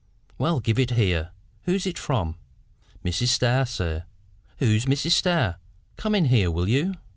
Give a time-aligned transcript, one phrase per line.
[0.39, 1.29] "Well, give it here.
[1.65, 2.35] Who's it from?"
[3.05, 3.27] "Mrs.
[3.27, 4.05] Starr, sir."
[4.57, 5.11] "Who's Mrs.
[5.11, 5.57] Starr?
[5.95, 6.95] Come in here, will you?"